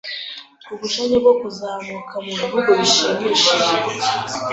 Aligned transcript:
Ubushake 0.73 1.15
bwo 1.23 1.33
kuzamuka 1.39 2.15
mubihugu 2.25 2.69
bishimishije? 2.79 3.49